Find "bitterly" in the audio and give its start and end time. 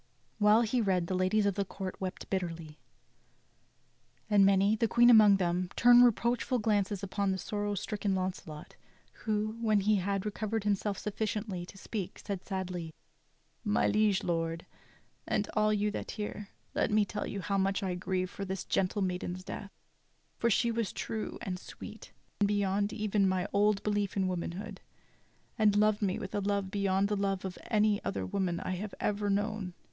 2.31-2.79